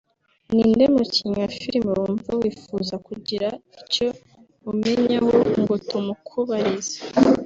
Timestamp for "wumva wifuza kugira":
1.99-3.47